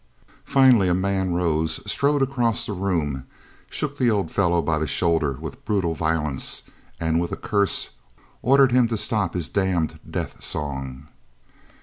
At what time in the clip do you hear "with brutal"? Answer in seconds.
5.33-5.93